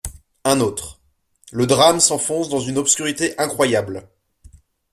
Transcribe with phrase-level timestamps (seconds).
[0.45, 0.99] Un autre:
[1.51, 4.09] «Le drame s’enfonce dans une obscurité incroyable.